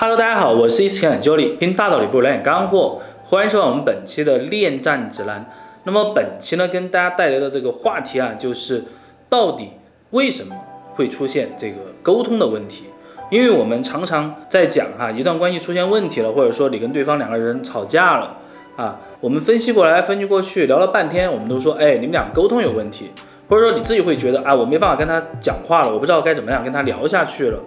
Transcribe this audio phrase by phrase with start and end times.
[0.00, 3.02] 哈喽，大家好，我是一次情感教练，听大道理不如来点干货。
[3.22, 5.44] 欢迎收看我们本期的恋战指南。
[5.84, 8.82] 那么本期呢，跟大家带来的这个话题啊，就是
[9.28, 9.72] 到底
[10.12, 10.56] 为什么
[10.94, 12.86] 会出现这个沟通的问题？
[13.30, 18.38] 因为我们常常在讲哈，一段关系出现问题了，或者说你跟对方两个人吵架了
[18.76, 23.10] 啊，我们分析过来分析过去，聊了半天，我们都说，哎，你们俩沟通有问题，
[23.50, 27.58] 或者说你自己会觉得啊，我没办法跟他讲话了，我不知道该怎么样跟他聊下去了。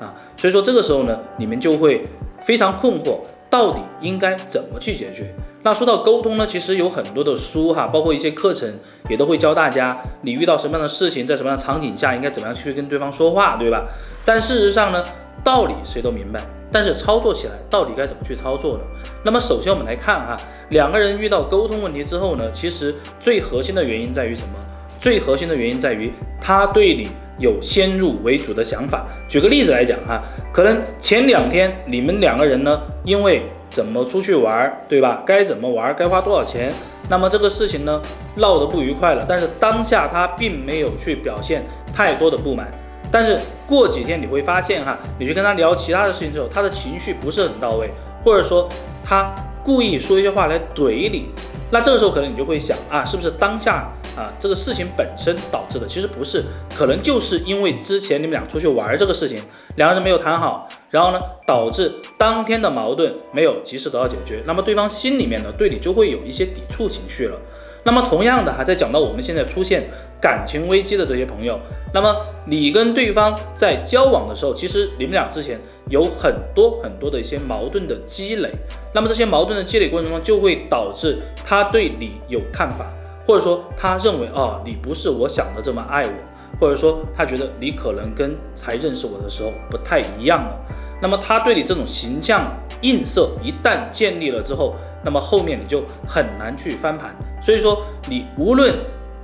[0.00, 2.06] 啊，所以说这个时候呢，你们就会
[2.44, 3.18] 非常困惑，
[3.50, 5.34] 到底应该怎么去解决？
[5.64, 8.72] 那说到沟通呢，其实有很多的书哈，包括一些课程
[9.10, 13.88] 也都会教大家，你遇到什么样的事情，在什么样的场景下应该怎么样去跟对方说话，对吧？
[14.24, 15.02] 但事实上呢，
[15.42, 18.84] 道理谁都明白，但是操作起来到底该怎么去操作呢？
[19.24, 20.36] 那么首先我们来看哈，
[20.70, 24.54] 两个人遇到沟通问题之后呢，其实最核心的原因在于什么？
[25.00, 27.08] 最核心的原因在于他对你。
[27.38, 29.06] 有先入为主的想法。
[29.28, 30.22] 举个例子来讲哈，
[30.52, 35.22] 可能前两天你们两个人呢，因为怎么出去玩，对吧？
[35.24, 36.72] 该怎么玩，该花多少钱，
[37.08, 38.00] 那么这个事情呢
[38.36, 39.24] 闹得不愉快了。
[39.28, 41.62] 但是当下他并没有去表现
[41.94, 42.68] 太多的不满。
[43.10, 47.90] 但是过几天你会发现哈，你去跟他聊其他的事情之后，他的情绪不是很到位，
[48.24, 48.68] 或者说
[49.04, 51.28] 他故意说一些话来怼你。
[51.70, 53.88] 那这个时候可能你就会想啊，是不是当下？
[54.18, 56.42] 啊，这个事情本身导致的其实不是，
[56.76, 59.40] 可能就是因为之前你们俩出去玩这个事情，
[59.76, 67.38] 两个人没有谈好，然后呢，导致当天的矛盾没有及时得到解决，那么对方心里面呢，对你就会有一些抵触情绪了。
[67.84, 69.88] 那么同样的哈，在讲到我们现在出现
[70.20, 71.58] 感情危机的这些朋友，
[71.94, 72.14] 那么
[72.44, 75.58] 你跟对方在交往的时候，其实你们俩之前
[75.88, 78.50] 有很多很多的一些矛盾的积累，
[78.92, 82.84] 那么这些矛盾的积累过程中，就会导致他对你有看法。
[83.28, 86.12] 或者说他认为啊，你不是我想的这么爱我，
[86.58, 90.56] 或者说他觉得你可能跟才认识我的时候不太一样了。
[91.02, 97.14] 那么他对你这种形象映射一旦建立了之后，那么后面你就很难去翻盘。
[97.42, 98.74] 所以说你无论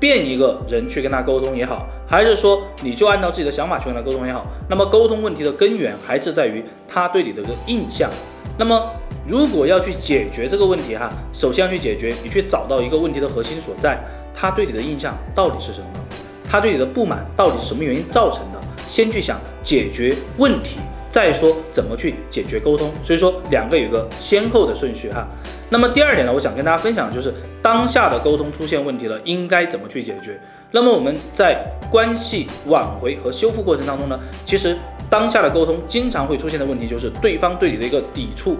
[0.00, 8.10] 变一个人去跟他沟通也好，还是说你就按照自己的想法去跟他沟通也好，那么沟通问题的根源还是在于他对你的一个印象。
[8.58, 8.90] 那么。
[9.26, 13.98] 如果要去解决这个问题哈，首先要去解决，你去找到一个问题的核心所在，
[14.34, 15.86] 他对你的印象到底是什么？
[16.50, 18.60] 他对你的不满到底是什么原因造成的？
[18.88, 20.78] 先去想解决问题，
[21.10, 22.90] 再说怎么去解决沟通。
[23.04, 25.26] 所以说两个有个先后的顺序哈。
[25.70, 27.32] 那么第二点呢，我想跟大家分享的就是
[27.62, 30.38] 当下的沟通出现问题了，应该怎么去解决？
[30.72, 34.76] 那么我们在关系挽回和修复过程当中呢，其实
[35.08, 38.56] 当下的沟通经常会出现的问题就是对方对你的一个抵触。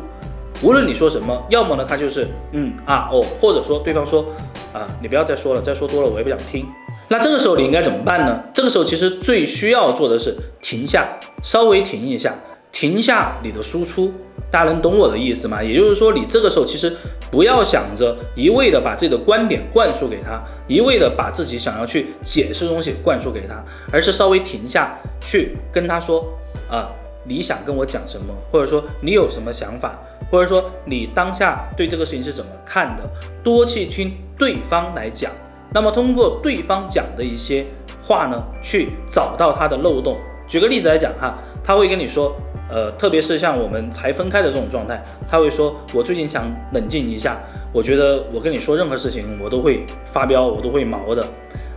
[0.63, 4.25] 无论你说什么，要么呢他就是嗯啊哦，或者说对方说
[4.73, 6.67] 啊你不要再说了，再说多了我也不想听。
[7.09, 8.41] 那 这个时候你应该怎么办呢？
[8.55, 12.35] 这个时候其实最需要做的是停下，稍微停一下，
[12.71, 14.13] 停下你的输出。
[14.51, 15.63] 大家能懂我的意思吗？
[15.63, 16.95] 也就是说，你这个时候其实
[17.31, 26.23] 不要想着一味的把自己的观点灌输给他，一味的把自己想要去解释东西灌输给他，而是稍微停下去跟他说
[26.71, 26.87] 啊
[27.25, 29.99] 你想跟我讲什么，或者说你有什么想法。
[30.33, 33.03] 或者说你当下对这个事情是怎么看的？
[33.45, 35.31] 多去听对方来讲，
[35.75, 37.67] 那么通过对方讲的一些
[38.03, 40.17] 话呢，去找到他的漏洞。
[40.49, 42.35] 举个例子来讲哈，他会跟你说，
[42.71, 47.39] 呃，特别是像我们才分开的这种状态，他会说，我最近想冷静一下，
[47.71, 49.85] 我觉得我跟你说任何事情我都会
[50.15, 51.23] 发飙，我都会毛的。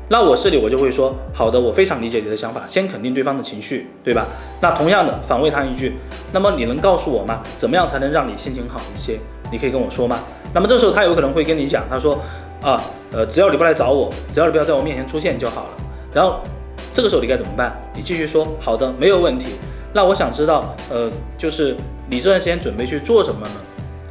[0.08, 4.26] 那我这里我就会说，好的，我非常理解你的想法，先肯定对方的情绪，对吧？
[4.62, 5.94] 那同样的反问他一句，
[6.32, 7.42] 那么你能告诉我吗？
[7.58, 9.20] 怎么样才能让你心情好一些？
[9.52, 10.20] 你可以跟我说吗？
[10.54, 12.20] 那么这时候他有可能会跟你讲，他说
[12.62, 12.82] 啊，
[13.12, 15.70] 呃，只要你不来找我，只要你不要在我面前出现就好了。
[16.14, 16.40] 然后
[16.94, 17.78] 这个时候你该怎么办？
[17.96, 19.48] 你继续说，好的，没有问题。
[19.94, 21.76] 那我想知道，呃，就是
[22.10, 23.54] 你这段时间准备去做什么呢？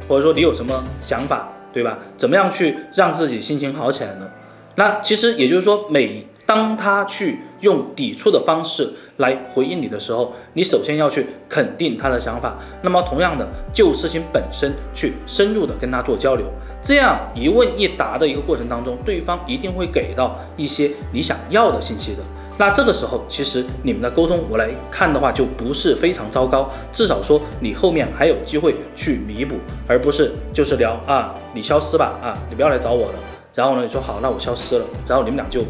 [0.07, 1.97] 或者说你有什么想法，对吧？
[2.17, 4.27] 怎么样去让自己心情好起来呢？
[4.75, 12.57] 那其实也就是说，每当他去用抵触的方式来回应你的时候，你首先要去肯定他的想法。
[12.81, 16.45] 那么同样的，就事情本身去深入的跟他做交流，
[16.83, 22.21] 这样一问一答的一个过程当中，对方一定会给到一些你想要的信息的。
[22.57, 29.55] 那这个时候，其实你们的沟通我来看的话，就不是非常糟糕，至少说你后面还有机会去弥补，
[29.87, 33.19] 而不是就是聊啊，你消失吧，啊，你不要来找我了。
[33.53, 35.63] 然后呢，你说好，那我消失了，然后你们俩就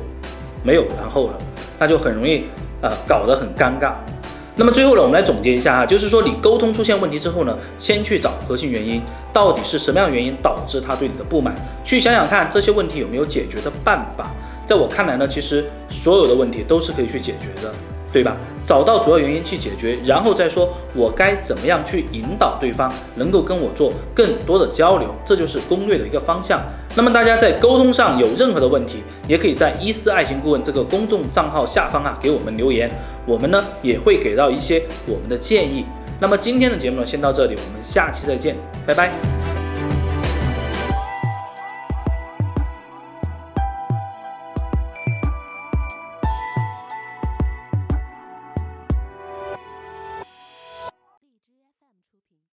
[0.64, 1.38] 没有然后了，
[1.80, 2.46] 那就很容易
[2.86, 3.94] 呃搞得很尴尬。
[4.56, 9.02] 那么最后呢，我们来总结一下哈，就是说你沟通出现问题之后呢，先去找核心原因，
[9.34, 14.30] 到底是什么样的原因导致他对你的不满，去想想看这些问题有没有解决的办法。
[14.68, 17.74] 在我看来呢，其实所有的问题都是可以去解决的。
[18.14, 18.38] 对吧？
[18.66, 26.62] 找到主要原因去解决，然后再说我该怎么样去引导对方能够跟我做更多的交流，这就是攻略的一个方向。
[26.96, 32.90] 那么大家在沟通上有任何的问题，也可以在伊思爱情顾问这个公众账号下方啊给我们留言，
[33.26, 35.86] 我们呢也会给到一些我们的建议。
[36.22, 38.56] 那么今天的节目呢先到这里，我们下期再见，
[38.88, 39.35] 拜拜。